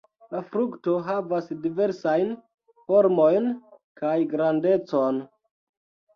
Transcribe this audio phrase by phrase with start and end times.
[0.35, 2.31] La frukto havas diversajn
[2.89, 3.47] formojn
[4.03, 5.23] kaj grandecon.